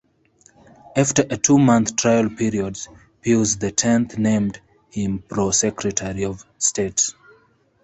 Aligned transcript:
After 0.95 1.21
a 1.29 1.37
two-month 1.37 1.95
trial 1.95 2.27
period, 2.31 2.75
Pius 3.23 3.57
the 3.57 3.69
Tenth 3.69 4.17
named 4.17 4.59
him 4.89 5.19
pro-Secretary 5.19 6.25
of 6.25 6.43
State. 6.57 7.13